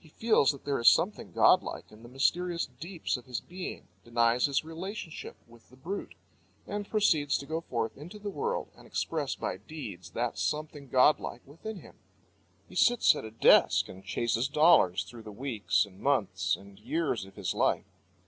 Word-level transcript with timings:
He 0.00 0.08
feels 0.08 0.50
that 0.50 0.64
there 0.64 0.80
is 0.80 0.88
something 0.90 1.30
godlike 1.30 1.92
in 1.92 2.02
the 2.02 2.08
mysterious 2.08 2.66
deeps 2.66 3.16
of 3.16 3.26
his 3.26 3.38
being, 3.40 3.86
denies 4.02 4.46
his 4.46 4.64
relationship 4.64 5.36
with 5.46 5.70
the 5.70 5.76
brute, 5.76 6.16
and 6.66 6.90
proceeds 6.90 7.38
to 7.38 7.46
go 7.46 7.60
forth 7.60 7.96
into 7.96 8.18
the 8.18 8.28
world 8.28 8.72
and 8.76 8.88
express 8.88 9.36
by 9.36 9.58
deeds 9.58 10.10
that 10.18 10.36
something 10.36 10.88
godlike 10.88 11.42
within 11.46 11.78
him. 11.78 11.94
He 12.68 12.74
sits 12.74 13.14
at 13.14 13.24
a 13.24 13.30
desk 13.30 13.88
and 13.88 14.04
chases 14.04 14.48
dollars 14.48 15.04
through 15.04 15.22
the 15.22 15.30
weeks 15.30 15.86
and 15.86 16.00
months 16.00 16.56
and 16.56 16.80
years 16.80 17.24
of 17.24 17.36
his 17.36 17.54
life. 17.54 17.86